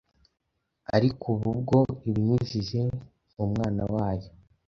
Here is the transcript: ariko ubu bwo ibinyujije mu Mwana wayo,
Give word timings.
ariko 0.95 1.23
ubu 1.33 1.49
bwo 1.59 1.79
ibinyujije 2.09 2.79
mu 3.35 3.43
Mwana 3.51 3.83
wayo, 3.93 4.29